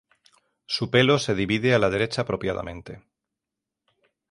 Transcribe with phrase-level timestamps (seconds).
[0.65, 3.03] Su pelo se divide a la derecha apropiadamente.